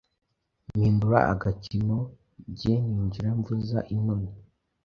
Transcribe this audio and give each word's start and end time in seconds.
Mpindura 0.75 1.19
agakino 1.33 1.97
jye 2.57 2.75
ninjira 2.87 3.29
mvuza 3.39 3.79
inoni 3.95 4.29